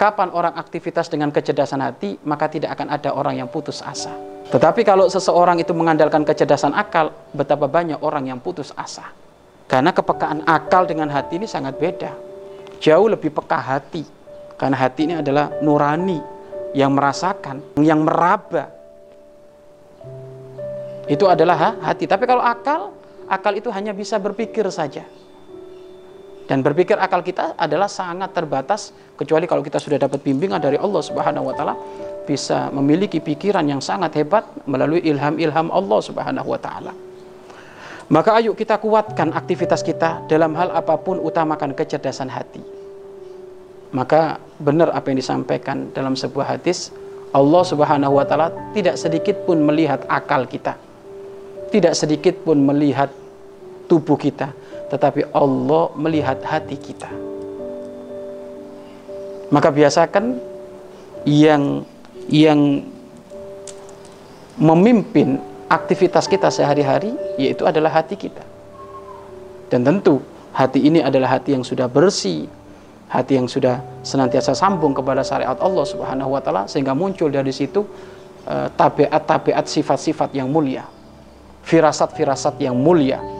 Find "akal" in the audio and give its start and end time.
6.72-7.12, 10.48-10.88, 22.40-22.96, 23.28-23.52, 26.98-27.22, 50.10-50.50